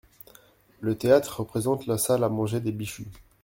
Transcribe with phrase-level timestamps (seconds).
[0.79, 3.05] Le théâtre représente la salle à manger des Bichu.